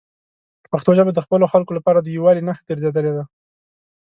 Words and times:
پښتو 0.71 0.91
ژبه 0.97 1.11
د 1.13 1.19
خپلو 1.25 1.45
خلکو 1.53 1.71
لپاره 1.77 1.99
د 2.01 2.07
یووالي 2.15 2.41
نښه 2.47 2.63
ګرځېدلې 2.69 3.11
ده. 3.17 3.23